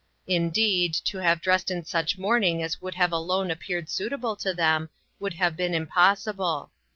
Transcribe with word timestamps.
In 0.25 0.49
deed, 0.49 0.95
to 0.95 1.19
have 1.19 1.41
dressed 1.41 1.69
in 1.69 1.85
such 1.85 2.17
mourning 2.17 2.63
as 2.63 2.81
would 2.81 2.95
have 2.95 3.11
alone 3.11 3.51
appeared 3.51 3.87
suitable 3.87 4.35
to 4.37 4.51
them, 4.51 4.89
would 5.19 5.35
have 5.35 5.55
been 5.55 5.75
impossible. 5.75 6.71